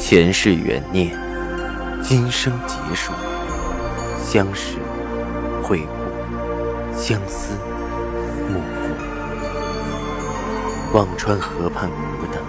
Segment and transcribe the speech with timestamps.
[0.00, 1.14] 前世缘孽，
[2.02, 3.12] 今生劫数，
[4.24, 4.78] 相识、
[5.62, 7.52] 会故，相思、
[8.48, 8.94] 幕赋。
[10.94, 12.42] 忘川河畔孤等，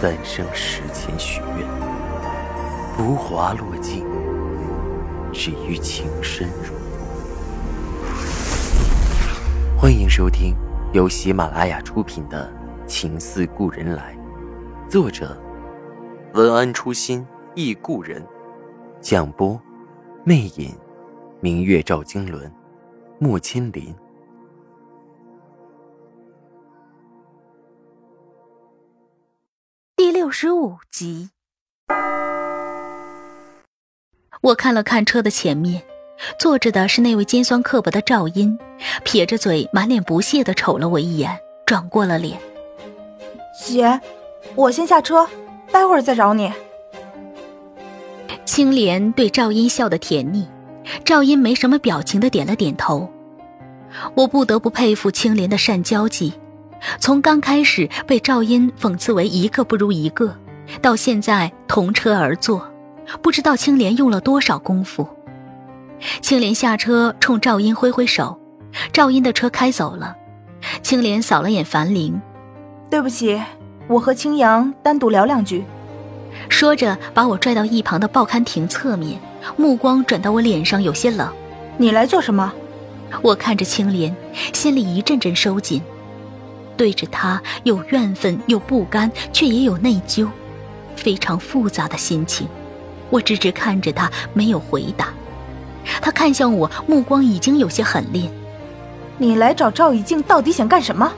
[0.00, 1.66] 三生石前许愿，
[2.96, 4.06] 浮华落尽，
[5.32, 6.72] 只余情深入。
[9.76, 10.54] 欢迎收听
[10.92, 12.50] 由喜马拉雅出品的
[12.86, 14.16] 《情似故人来》，
[14.90, 15.36] 作者。
[16.38, 18.24] 文安初心忆故人，
[19.00, 19.60] 蒋波，
[20.22, 20.72] 魅影，
[21.40, 22.48] 明月照经纶，
[23.18, 23.92] 木千林。
[29.96, 31.30] 第六十五集，
[34.40, 35.82] 我看了看车的前面，
[36.38, 38.56] 坐着的是那位尖酸刻薄的赵英，
[39.04, 42.38] 撇着嘴，满脸不屑的瞅了我一眼，转过了脸。
[43.60, 44.00] 姐，
[44.54, 45.28] 我先下车。
[45.72, 46.52] 待会儿再找你。
[48.44, 50.46] 青莲对赵音笑得甜腻，
[51.04, 53.08] 赵音没什么表情的点了点头。
[54.14, 56.32] 我不得不佩服青莲的善交际，
[56.98, 60.36] 从刚开始被赵音讽刺为一个不如一个，
[60.82, 62.70] 到现在同车而坐，
[63.22, 65.08] 不知道青莲用了多少功夫。
[66.20, 68.38] 青莲下车冲赵音挥挥手，
[68.92, 70.16] 赵音的车开走了。
[70.82, 72.20] 青莲扫了眼樊玲，
[72.90, 73.40] 对不起。
[73.88, 75.64] 我和青阳单独聊两句，
[76.50, 79.18] 说着把我拽到一旁的报刊亭侧面，
[79.56, 81.26] 目光转到我脸上，有些冷。
[81.78, 82.52] 你来做什么？
[83.22, 84.14] 我看着青莲，
[84.52, 85.80] 心里一阵阵收紧，
[86.76, 90.28] 对着他有怨愤，有不甘，却也有内疚，
[90.94, 92.46] 非常复杂的心情。
[93.08, 95.08] 我直直看着他，没有回答。
[96.02, 98.30] 他看向我，目光已经有些狠烈。
[99.16, 101.10] 你来找赵以静，到底想干什么？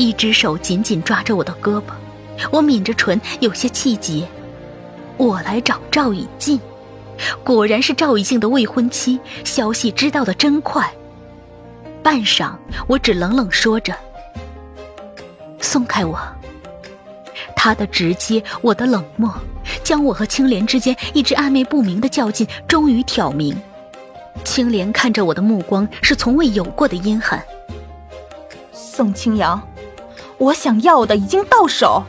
[0.00, 1.92] 一只手紧紧抓着我的胳膊，
[2.50, 4.26] 我抿着唇，有些气结。
[5.18, 6.58] 我来找赵以静，
[7.44, 9.20] 果然是赵以静的未婚妻。
[9.44, 10.90] 消息知道的真快。
[12.02, 12.54] 半晌，
[12.86, 13.94] 我只冷冷说着
[15.60, 16.18] ：“松开我。”
[17.54, 19.30] 他的直接，我的冷漠，
[19.84, 23.54] 将我和青莲之间一直暧昧不明的较劲，终于挑明。
[24.44, 27.38] 青莲看着我的目光是从未有过的阴狠。
[28.72, 29.60] 宋清扬。
[30.40, 32.02] 我想要的已经到手，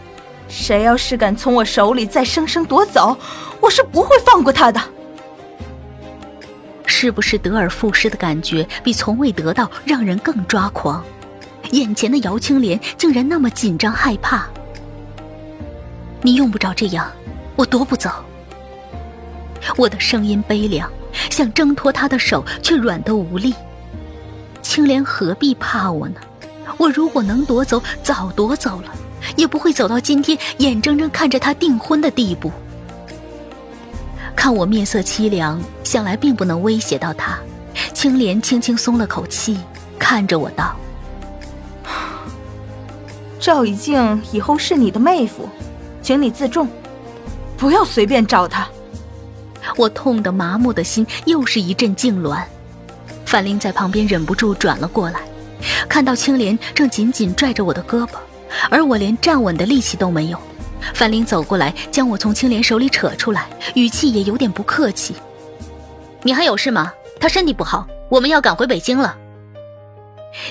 [0.48, 3.18] 谁要是敢从我手里再生生夺走，
[3.60, 4.82] 我是不会放过他的。
[6.86, 11.04] 是不是得而复失的感觉比从未得到让人更抓狂？
[11.72, 14.48] 眼前的姚青莲竟然那么紧张害怕。
[16.22, 17.12] 你用不着这样，
[17.58, 18.10] 我夺不走。
[19.76, 20.90] 我的声音悲凉，
[21.30, 23.54] 想挣脱他的手，却软得无力。
[24.62, 26.16] 青莲何必怕我呢？
[26.78, 28.92] 我如果能夺走，早夺走了，
[29.36, 32.52] 也不会走到今天眼睁睁看着他订婚的地步。
[34.36, 37.38] 看我面色凄凉，想来并不能威胁到他。
[37.94, 39.60] 青莲轻轻松了口气，
[40.00, 40.76] 看着我道
[43.40, 45.48] ：“赵以静以后是你的妹夫，
[46.02, 46.68] 请你自重，
[47.58, 48.68] 不要随便找他。”
[49.78, 52.44] 我痛得麻木的心又是一阵痉挛。
[53.26, 55.22] 范玲在旁边忍不住转了过来。
[55.88, 58.16] 看到青莲正紧紧拽着我的胳膊，
[58.70, 60.40] 而我连站稳的力气都没有。
[60.94, 65.16] 樊玲走过来，将我从青莲手里扯出来，语气也有点不客气
[66.24, 66.92] ：“你还有事吗？
[67.20, 69.16] 他身体不好，我们要赶回北京了。”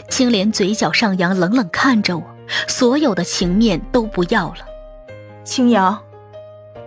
[0.08, 2.24] 青莲嘴角上扬，冷冷看着我，
[2.68, 4.58] 所有的情面都不要了。
[5.42, 6.00] 青瑶，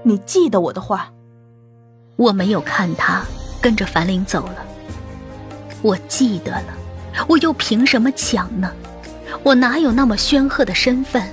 [0.03, 1.09] 你记得我的话。
[2.15, 3.23] 我没有看他，
[3.59, 4.55] 跟着樊玲走了。
[5.81, 6.82] 我记得了。
[7.27, 8.71] 我又凭什么抢呢？
[9.43, 11.23] 我哪有那么煊赫的身份？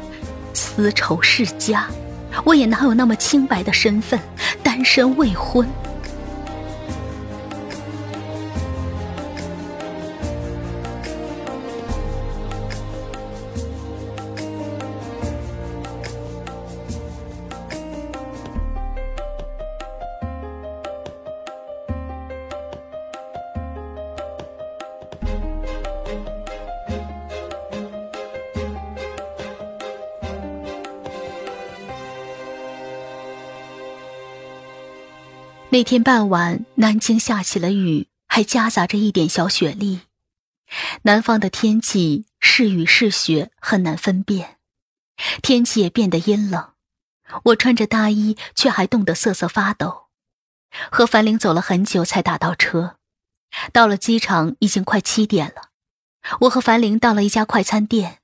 [0.53, 1.87] 丝绸世家，
[2.45, 4.19] 我也哪有那么清白的身份？
[4.63, 5.67] 单身未婚。
[35.73, 40.01] 那天傍晚，南京下起了雨，还夹杂着一点小雪粒。
[41.03, 44.59] 南方的天气是雨是雪很难分辨，
[45.43, 46.73] 天气也变得阴冷。
[47.45, 50.09] 我穿着大衣，却还冻得瑟瑟发抖。
[50.91, 52.97] 和樊玲走了很久才打到车，
[53.73, 55.71] 到了机场已经快七点了。
[56.41, 58.19] 我和樊玲到了一家快餐店，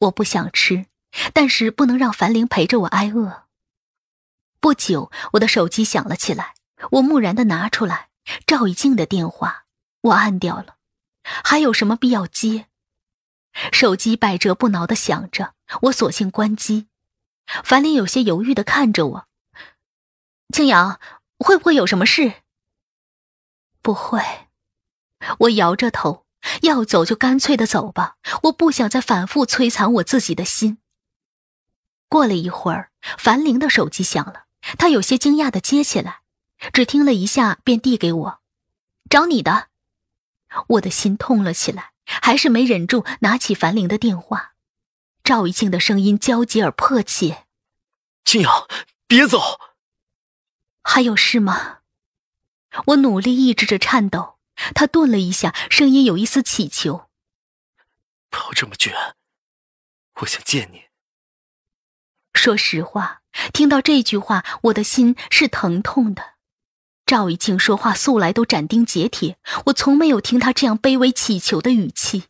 [0.00, 0.84] 我不想吃，
[1.32, 3.44] 但是不能让樊玲陪着我挨饿。
[4.60, 6.54] 不久，我的手机响了起来，
[6.92, 8.10] 我木然的拿出来，
[8.46, 9.64] 赵以静的电话，
[10.02, 10.76] 我按掉了，
[11.22, 12.66] 还有什么必要接？
[13.72, 16.88] 手机百折不挠的响着，我索性关机。
[17.64, 19.26] 樊玲有些犹豫的看着我，
[20.52, 21.00] 青阳，
[21.38, 22.42] 会不会有什么事？
[23.80, 24.20] 不会，
[25.38, 26.26] 我摇着头，
[26.62, 30.78] 要走就干脆的走吧，我不想再反复摧残我自己的心。
[32.08, 34.46] 过了一会儿，樊玲的手机响了。
[34.76, 36.22] 她有些惊讶的接起来，
[36.72, 38.40] 只听了一下便递给我
[39.10, 39.68] ：“找你的。”
[40.68, 44.54] 我的心痛了起来，还是没忍住拿起樊玲的电话。
[45.22, 47.46] 赵一静的声音焦急而迫切
[48.24, 48.68] ：“青阳，
[49.06, 49.60] 别走。
[50.82, 51.78] ”“还有事吗？”
[52.86, 54.38] 我努力抑制着颤抖。
[54.74, 57.10] 他顿了一下，声音有一丝乞求
[58.30, 58.94] ：“不要这么卷，
[60.20, 60.84] 我想见你。”
[62.32, 63.22] 说实话。
[63.52, 66.35] 听到这句话，我的心是疼痛的。
[67.06, 72.24] 赵一静说话素来都斩钉截铁，我从没有听他这样卑微乞求的语气。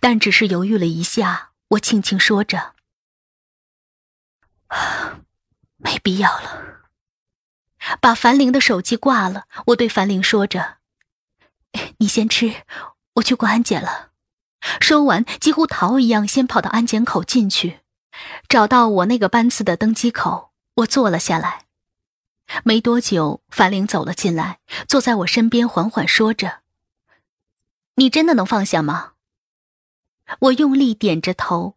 [0.00, 2.74] 但只是犹豫了一下，我轻轻说着
[5.78, 6.90] ：“没必要了。”
[8.02, 10.78] 把樊玲的手机挂了，我对樊玲说着
[11.98, 12.64] ：“你先吃，
[13.14, 14.10] 我去过安检了。”
[14.80, 17.80] 说完，几乎逃一样，先跑到安检口进去。
[18.48, 21.66] 找到我那个班次的登机口，我坐了下来。
[22.64, 26.60] 没多久，樊玲走了进来，坐在我身边，缓缓说着
[27.96, 29.12] ：“你真的能放下吗？”
[30.40, 31.76] 我用力点着头。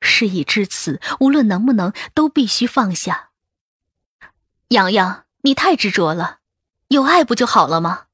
[0.00, 3.30] 事已至此，无论能不能，都必须放下。
[4.68, 6.40] 洋洋，你太执着了，
[6.88, 8.06] 有爱不就好了吗？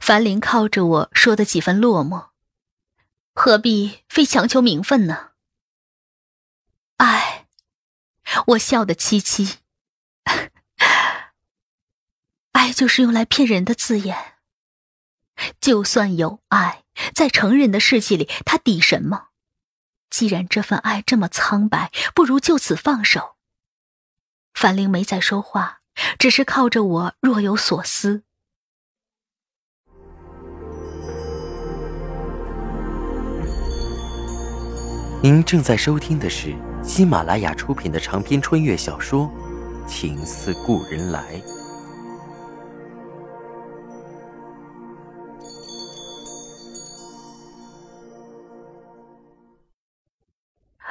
[0.00, 2.30] 樊玲靠着我说的几分落寞，
[3.32, 5.30] 何必非强求名分呢？
[6.96, 7.46] 唉，
[8.48, 9.59] 我笑得凄凄。
[12.70, 14.16] 爱就是用来骗人的字眼。
[15.60, 19.30] 就算有爱，在成人的世界里，它抵什么？
[20.08, 23.34] 既然这份爱这么苍白，不如就此放手。
[24.54, 25.80] 樊玲没再说话，
[26.16, 28.22] 只是靠着我，若有所思。
[35.22, 36.54] 您正在收听的是。
[36.82, 39.30] 喜马拉雅出品的长篇穿越小说
[39.86, 41.34] 《情似故人来》。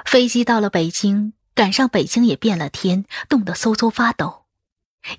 [0.10, 4.46] 飞机到了北京，赶上北京也变了天，冻得嗖嗖发抖。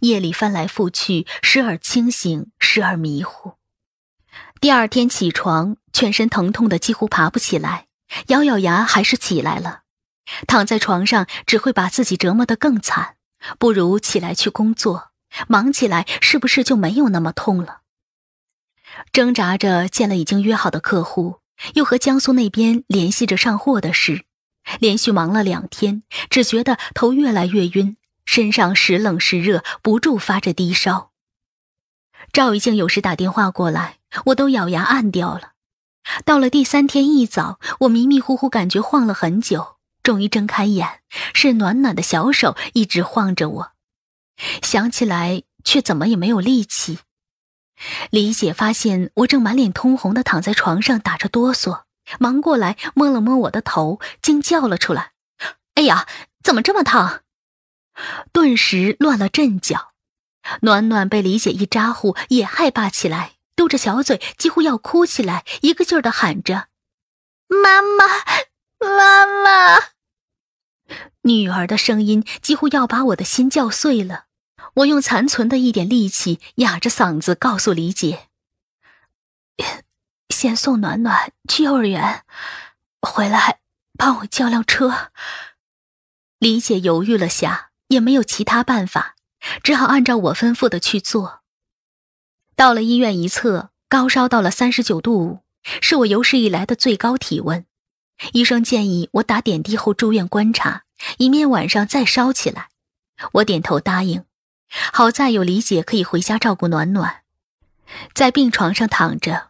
[0.01, 3.53] 夜里翻来覆去，时而清醒，时而迷糊。
[4.61, 7.87] 第二天起床，全身疼痛的几乎爬不起来，
[8.27, 9.83] 咬咬牙还是起来了。
[10.49, 13.15] 躺在床上只会把自己折磨得更惨，
[13.61, 15.11] 不如起来去工作，
[15.47, 17.83] 忙起来是不是就没有那么痛了？
[19.13, 21.37] 挣扎着见了已经约好的客户，
[21.75, 24.25] 又和江苏那边联系着上货的事，
[24.79, 31.11] 连续忙了两天，只觉得头越来越晕，身上时冷时热，不住发着低烧。
[32.33, 33.97] 赵一静有时打电话过来，
[34.27, 35.53] 我都咬牙按掉了。
[36.25, 39.77] 到了第三天一早，我迷迷糊糊感觉晃了很久。
[40.03, 41.01] 终于睁开眼，
[41.35, 43.73] 是暖暖的小手一直晃着我，
[44.63, 47.01] 想起来却怎么也没有力气。
[48.09, 51.83] 李姐发现我正满脸通红的躺在床上打着哆嗦，
[52.19, 55.13] 忙过来摸了摸我的头，惊叫了出来
[55.75, 56.07] ：“哎呀，
[56.43, 57.23] 怎么这么烫？”
[58.33, 59.93] 顿时乱了阵脚。
[60.63, 66.69] 暖暖被李姐一咋呼，也害怕起来，嘟着小嘴，几乎要哭起来，一个劲儿的喊着
[67.49, 68.05] ：“妈妈。”
[68.83, 69.79] 妈妈，
[71.21, 74.25] 女儿的声音几乎要把我的心叫碎了。
[74.73, 78.29] 我用残存的一点力气哑着嗓子告诉李姐
[80.41, 82.25] ：“先送暖暖去幼儿园，
[83.03, 83.59] 回来
[83.99, 85.11] 帮我叫辆车。”
[86.41, 89.17] 李姐犹豫了下，也没有其他办法，
[89.63, 91.41] 只好按照我吩咐的去做。
[92.57, 95.41] 到了医院一测，高烧到了三十九度五，
[95.83, 97.67] 是我有史以来的最高体温。
[98.33, 100.85] 医生建议我打点滴后住院观察，
[101.19, 102.71] 以免晚上再烧起来。
[103.33, 104.25] 我点头答应。
[104.71, 107.25] 好在有李姐可以回家照顾暖暖。
[108.15, 109.50] 在病床上躺着，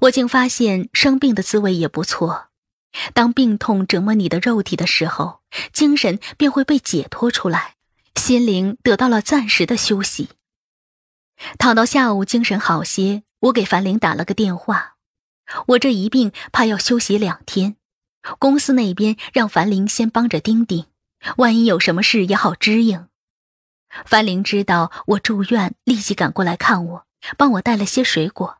[0.00, 2.48] 我竟发现生病的滋味也不错。
[3.12, 5.40] 当病痛折磨你的肉体的时候，
[5.72, 7.74] 精神便会被解脱出来，
[8.14, 10.30] 心灵得到了暂时的休息。
[11.58, 14.94] 躺到下午，精神好些，我给樊玲打了个电话。
[15.66, 17.76] 我这一病，怕要休息两天。
[18.38, 20.86] 公司那边让樊玲先帮着盯盯，
[21.36, 23.06] 万一有什么事也好支应。
[24.06, 27.06] 樊玲知道我住院，立即赶过来看我，
[27.36, 28.58] 帮我带了些水果。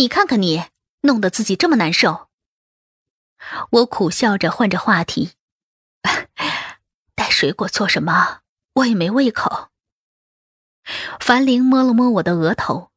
[0.00, 0.64] 你看看你，
[1.02, 2.30] 弄得自己这么难受。
[3.70, 5.32] 我苦笑着换着话题
[7.14, 8.40] ：“带水果做什么？
[8.76, 9.68] 我也没胃口。”
[11.20, 12.90] 樊玲摸了摸我的额头，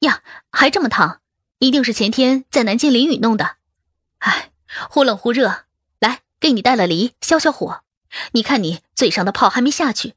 [0.00, 0.22] 呀，
[0.52, 1.20] 还这么烫，
[1.58, 3.56] 一定是前天在南京淋雨弄的。
[4.18, 4.52] 哎，
[4.88, 5.64] 忽冷忽热，
[5.98, 7.82] 来，给你带了梨，消消火。
[8.34, 10.14] 你看你嘴上的泡还没下去。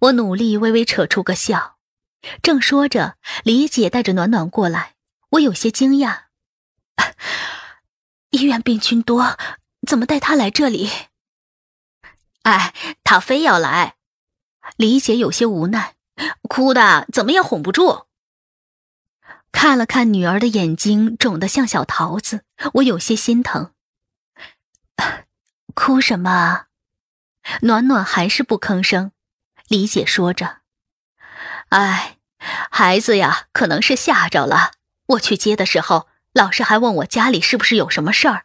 [0.00, 1.77] 我努力微微扯出个笑，
[2.42, 4.94] 正说着，李姐带着暖暖过来，
[5.30, 6.24] 我有些惊讶。
[8.30, 9.38] 医院病菌多，
[9.86, 10.90] 怎么带她来这里？
[12.42, 13.96] 哎，她非要来。
[14.76, 15.94] 李姐有些无奈，
[16.48, 18.06] 哭的怎么也哄不住。
[19.50, 22.44] 看了看女儿的眼睛，肿得像小桃子，
[22.74, 23.72] 我有些心疼。
[25.74, 26.66] 哭什么？
[27.62, 29.12] 暖暖还是不吭声。
[29.68, 30.58] 李姐说着
[31.70, 34.72] ：“哎，孩子呀，可能是吓着了。
[35.06, 38.44] 我去接的时候，老师还问我家里是不是有什么事儿。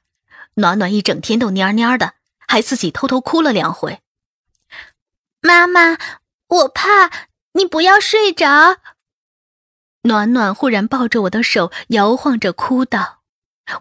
[0.55, 2.13] 暖暖一整天都蔫蔫的，
[2.47, 4.01] 还自己偷偷哭了两回。”
[5.41, 5.97] 妈妈，
[6.47, 7.11] 我怕
[7.53, 8.77] 你不要睡着。
[10.03, 13.21] 暖暖忽然抱着我的手摇晃着哭道：“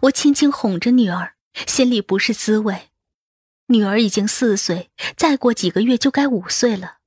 [0.03, 1.35] 我轻轻哄着女儿，
[1.67, 2.89] 心里不是滋味。
[3.67, 6.97] 女儿已经四岁，再过几个月就该五岁了。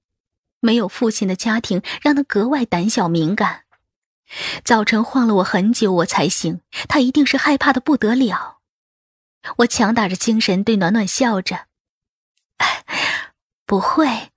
[0.61, 3.63] 没有父亲的家庭让她格外胆小敏感。
[4.65, 6.61] 早晨晃了我很久，我才醒。
[6.89, 8.59] 她一定是害怕的不得了。
[9.59, 11.67] 我强打着精神对暖暖笑着。”
[13.67, 14.31] 不会，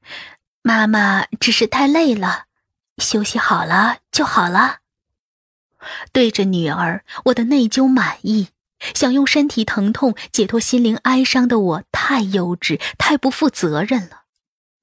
[0.63, 2.45] 妈妈只是太累了，
[2.97, 4.79] 休息好了就好了。
[6.11, 8.49] 对着女儿，我的内疚满意，
[8.95, 14.18] 想用身体疼痛解脱心灵哀伤的我，太幼稚，太不负责任了。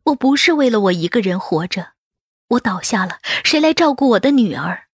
[0.07, 1.95] 我不是为了我一个人活着，
[2.51, 4.85] 我倒下了，谁来照顾我的女儿？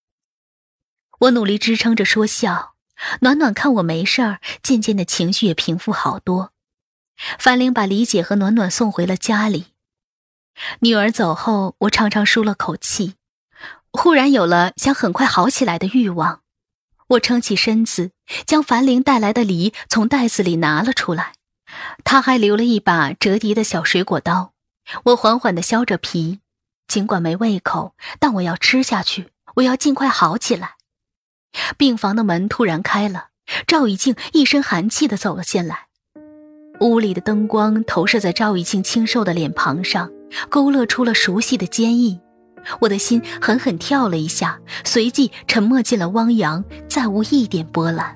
[1.20, 2.74] 我努力支撑着说笑，
[3.20, 6.52] 暖暖看我没事儿，渐渐的情绪也平复好多。
[7.38, 9.66] 樊玲把李姐和暖暖送回了家里。
[10.80, 13.16] 女儿走后，我长长舒了口气，
[13.92, 16.40] 忽然有了想很快好起来的欲望。
[17.08, 18.12] 我撑起身子，
[18.46, 21.34] 将樊玲带来的梨从袋子里拿了出来。
[22.02, 24.54] 她还留了一把折叠的小水果刀。
[25.04, 26.40] 我缓缓地削着皮，
[26.88, 29.28] 尽管没胃口，但我要吃下去。
[29.56, 30.76] 我要尽快好起来。
[31.76, 33.26] 病房的门突然开了，
[33.66, 35.88] 赵以静一身寒气地走了进来。
[36.80, 40.10] 屋里的灯光投射在赵以静清瘦的脸庞上，
[40.48, 42.18] 勾勒出了熟悉的坚毅。
[42.80, 48.14] 我的心狠狠跳了一下，随即沉没进了汪洋，再无一点波澜。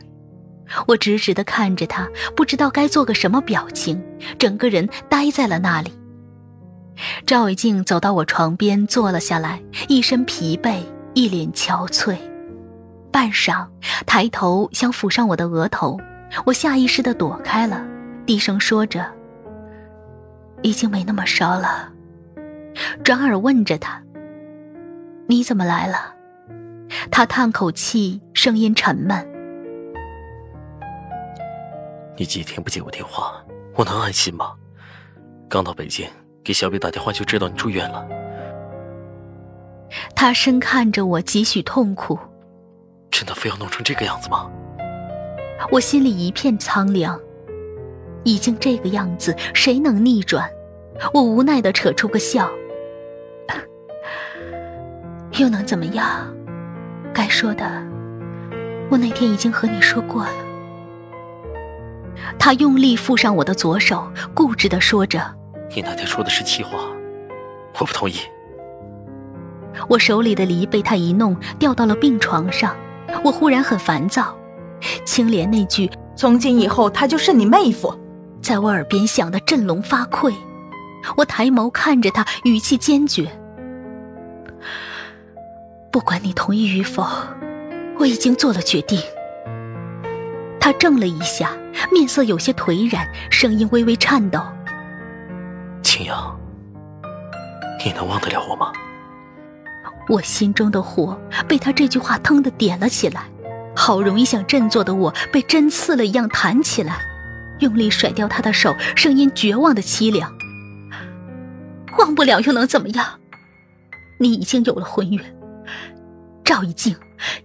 [0.87, 4.03] 我直直地看着他，不知道该做个什么表情，
[4.39, 5.93] 整个人呆在了那里。
[7.27, 10.81] 赵伟静走到我床边坐了下来，一身疲惫，
[11.15, 12.17] 一脸憔悴。
[13.11, 13.67] 半晌，
[14.07, 15.99] 抬头想抚上我的额头，
[16.45, 17.85] 我下意识地躲开了。
[18.27, 19.07] 低声说着
[20.63, 21.93] ：“已经没那么烧了。”
[23.03, 24.03] 转而问着他
[25.29, 26.15] ：“你怎么来了？”
[27.11, 29.27] 他叹口气，声音沉闷
[32.19, 33.43] ：“你几天不接我电话，
[33.75, 34.53] 我能安心吗？
[35.49, 36.09] 刚到北京，
[36.47, 38.07] 给小北打电话就知道你住院了。”
[40.15, 42.17] 他深看着我，几许痛苦
[43.11, 44.49] ：“真的非要弄成这个样子吗？”
[45.73, 47.19] 我心里一片苍凉。
[48.25, 50.49] 已经这个样子，谁能逆转？
[51.15, 52.51] 我无奈的扯出个笑，
[55.39, 56.27] 又能怎么样？
[57.15, 57.65] 该说的，
[58.91, 60.33] 我那天已经和你说过了。
[62.37, 65.21] 他用力附上我的左手，固执的说着
[65.75, 66.79] ：“你那天说的是气话，
[67.79, 68.15] 我不同意。”
[69.89, 72.75] 我手里的梨被他一弄，掉到了病床上。
[73.23, 74.37] 我忽然很烦躁，
[75.05, 77.95] 青莲那句“从今以后，她就是你妹夫”。
[78.41, 80.33] 在我耳边响得振聋发聩，
[81.17, 83.29] 我抬眸看着他，语气坚决
[85.91, 87.05] ：“不管你同意与否，
[87.99, 89.01] 我已经做了决定。”
[90.61, 91.57] 他怔了一下，
[91.93, 94.41] 面色有些颓然，声音微微颤抖
[95.97, 96.39] ：“青阳，
[97.83, 98.71] 你能忘得了我吗？”
[100.11, 103.23] 我心中的火被他这句话腾的点了起来，
[103.75, 106.99] 好容易想振作的我被针刺了一样弹起来。
[107.61, 110.31] 用力甩掉他的手，声音绝望的凄凉。
[111.97, 113.19] 忘不了又能怎么样？
[114.21, 115.25] 你已经有了婚约，
[116.45, 116.95] 赵一静，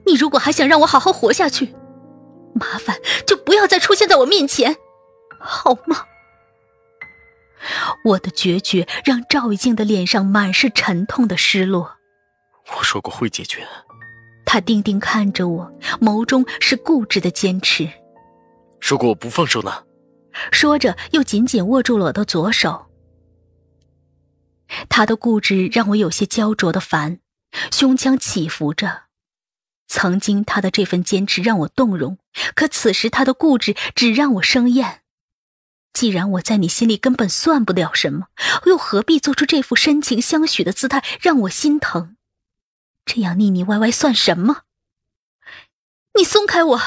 [0.05, 1.74] 你如果还想让我好好活下去，
[2.53, 4.75] 麻烦就不要再出现在我面前，
[5.39, 6.03] 好吗？
[8.03, 11.98] 我的决绝让赵一静的脸上满是沉痛的失落。
[12.77, 13.68] 我说过会解决。
[14.46, 17.89] 他定定看着我，眸中是固执的坚持。
[18.82, 19.84] 如果我不放手呢？
[20.51, 22.88] 说着，又紧紧握住了我的左手。
[24.89, 27.20] 他的固执让我有些焦灼的烦，
[27.72, 29.03] 胸腔起伏着。
[29.88, 32.18] 曾经他的这份坚持让我动容，
[32.56, 35.01] 可此时他的固执只让我生厌。
[36.01, 38.29] 既然我在你心里根本算不了什么，
[38.65, 42.15] 又何必做出这副深情相许的姿态让我心疼？
[43.05, 44.63] 这样腻腻歪歪算什么？
[46.17, 46.81] 你松开我！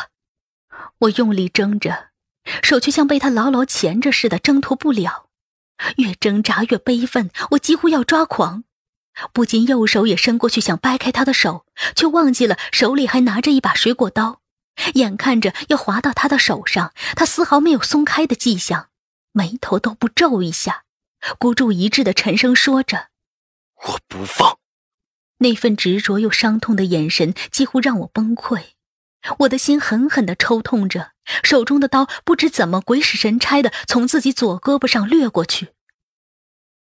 [0.99, 2.09] 我用力挣着，
[2.65, 5.29] 手却像被他牢牢钳着似的挣脱不了。
[5.99, 8.65] 越挣扎越悲愤，我几乎要抓狂，
[9.33, 14.41] 不禁右手也伸过去想掰开他的手，却忘记了手里还拿着一把水果刀，
[14.95, 18.89] 眼看着要划到他的手上，他丝毫没有松开的迹象，
[19.37, 20.85] 眉头都不皱一下，
[21.39, 23.09] 孤注一掷的沉声说着
[23.85, 24.59] ：“我不放。”
[25.39, 28.69] 那份执着又伤痛的眼神几乎让我崩溃，
[29.41, 31.11] 我的心狠狠的抽痛着，
[31.43, 35.71] 手中的刀不知怎么鬼使神差的从自己左胳膊上掠过去。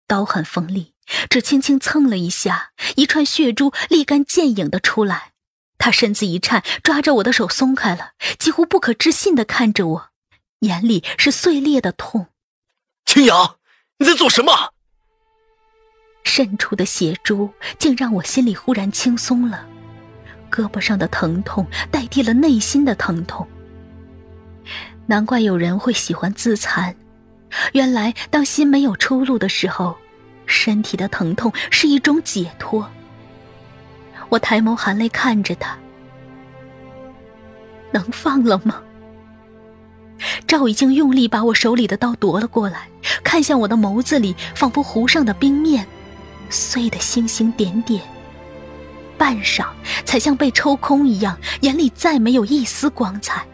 [0.07, 0.95] 刀很锋利，
[1.29, 5.33] 只轻轻蹭了一下，一串血珠立竿见影的出来。
[5.77, 10.11] 他身子一颤，抓着我的手松开了，几乎不可置信的看着我，
[10.61, 12.29] 眼里是碎裂的痛。
[13.15, 13.49] 青阳，
[13.99, 14.53] 你在做什么？
[16.25, 19.65] 渗出的血珠竟让我心里忽然轻松了，
[20.51, 23.47] 胳膊上的疼痛代替了内心的疼痛。
[25.07, 26.93] 难怪有人会喜欢自残，
[27.73, 29.97] 原来当心没有出路的时候，
[30.47, 32.91] 身体的疼痛是一种解脱。
[34.29, 35.79] 我抬眸含泪看着他，
[37.93, 38.83] 能放了吗？
[40.47, 42.89] 赵已经用力把我手里的刀夺了过来，
[43.23, 45.87] 看向我的眸子里，仿佛湖上的冰面。
[46.51, 48.01] 碎的星星点点，
[49.19, 49.67] 半晌
[50.05, 53.45] 才像被抽空一样，眼里再没有一丝光彩。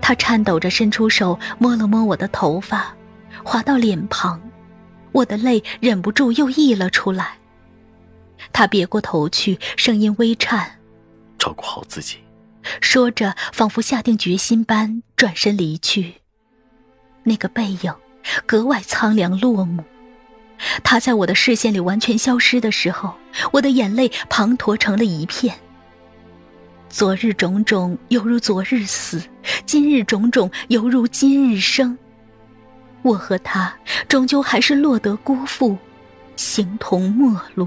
[0.00, 2.94] 他颤抖着伸出手摸了摸我的头发，
[3.42, 4.40] 滑到脸庞，
[5.12, 7.38] 我的泪忍不住又溢了出来。
[8.52, 10.78] 他别过头去，声音微颤
[11.38, 12.18] ：“照顾好自己。”
[12.80, 16.14] 说着，仿佛下定决心般转身离去。
[17.22, 17.94] 那个背影
[18.46, 19.82] 格外苍凉落寞。
[20.84, 23.14] 他在我的视线里完全消失的时候，
[23.52, 25.58] 我的眼泪滂沱成了一片。
[26.90, 29.22] 昨日种种犹如昨日死，
[29.64, 31.96] 今日种种犹如今日生。
[33.02, 33.74] 我和他
[34.08, 35.78] 终究还是落得辜负，
[36.36, 37.66] 形同陌路。